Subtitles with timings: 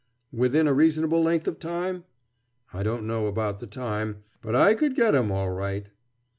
[0.33, 2.05] "Within a reasonable length of time?"
[2.73, 4.23] "I don't know about the time!
[4.41, 5.91] But I could get him, all right."